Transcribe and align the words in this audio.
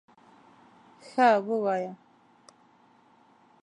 _ښه، 1.07 1.29
ووايه! 1.47 1.91